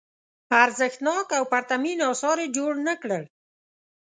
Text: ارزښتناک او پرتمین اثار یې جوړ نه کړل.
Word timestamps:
ارزښتناک 0.63 1.27
او 1.37 1.43
پرتمین 1.51 1.99
اثار 2.11 2.37
یې 2.43 2.47
جوړ 2.57 2.71
نه 2.87 2.93
کړل. 3.01 3.23